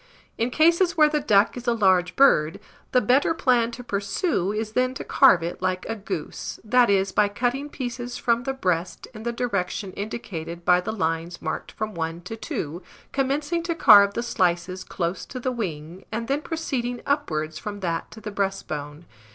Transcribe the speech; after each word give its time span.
In 0.35 0.49
cases 0.49 0.97
where 0.97 1.09
the 1.09 1.19
duck 1.19 1.55
is 1.55 1.67
a 1.67 1.73
large 1.75 2.15
bird, 2.15 2.59
the 2.91 3.01
better 3.01 3.35
plan 3.35 3.69
to 3.73 3.83
pursue 3.83 4.51
is 4.51 4.71
then 4.71 4.95
to 4.95 5.03
carve 5.03 5.43
it 5.43 5.61
like 5.61 5.85
a 5.87 5.95
goose, 5.95 6.59
that 6.63 6.89
is, 6.89 7.11
by 7.11 7.27
cutting 7.29 7.69
pieces 7.69 8.17
from 8.17 8.41
the 8.41 8.53
breast 8.53 9.07
in 9.13 9.21
the 9.21 9.31
direction 9.31 9.93
indicated 9.93 10.65
by 10.65 10.81
the 10.81 10.91
lines 10.91 11.39
marked 11.39 11.73
from 11.73 11.93
1 11.93 12.21
to 12.21 12.35
2, 12.35 12.81
commencing 13.11 13.61
to 13.61 13.75
carve 13.75 14.15
the 14.15 14.23
slices 14.23 14.83
close 14.83 15.23
to 15.27 15.39
the 15.39 15.51
wing, 15.51 16.03
and 16.11 16.27
then 16.27 16.41
proceeding 16.41 17.03
upwards 17.05 17.59
from 17.59 17.81
that 17.81 18.09
to 18.09 18.19
the 18.19 18.31
breastbone. 18.31 19.05